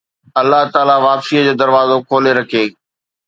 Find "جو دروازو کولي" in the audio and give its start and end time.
1.47-2.31